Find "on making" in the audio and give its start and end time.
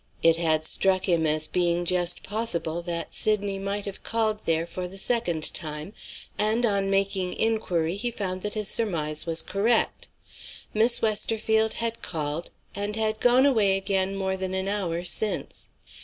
6.65-7.33